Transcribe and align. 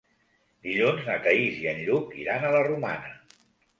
Dilluns 0.67 1.03
na 1.11 1.17
Thaís 1.27 1.61
i 1.65 1.69
en 1.75 1.83
Lluc 1.91 2.17
iran 2.23 2.49
a 2.49 2.53
la 2.57 2.67
Romana. 2.73 3.15